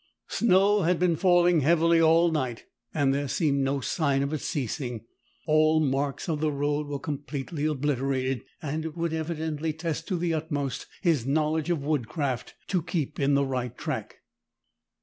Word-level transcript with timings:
Snow 0.29 0.81
had 0.81 0.97
been 0.97 1.15
falling 1.15 1.59
heavily 1.59 2.01
all 2.01 2.31
night, 2.31 2.65
and 2.91 3.13
there 3.13 3.27
seemed 3.27 3.59
no 3.59 3.81
sign 3.81 4.23
of 4.23 4.33
its 4.33 4.45
ceasing. 4.45 5.05
All 5.45 5.79
marks 5.79 6.27
of 6.27 6.39
the 6.39 6.51
road 6.51 6.87
were 6.87 6.97
completely 6.97 7.65
obliterated, 7.67 8.41
and 8.63 8.83
it 8.83 8.97
would 8.97 9.13
evidently 9.13 9.73
test 9.73 10.07
to 10.07 10.17
the 10.17 10.33
utmost 10.33 10.87
his 11.03 11.27
knowledge 11.27 11.69
of 11.69 11.83
woodcraft 11.85 12.55
to 12.69 12.81
keep 12.81 13.19
in 13.19 13.35
the 13.35 13.45
right 13.45 13.77
track. 13.77 14.21